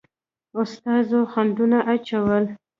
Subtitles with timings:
[0.61, 2.43] استازو خنډونه اچول.